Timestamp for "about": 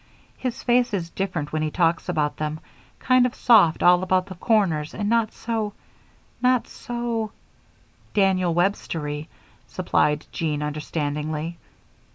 2.09-2.37, 4.01-4.25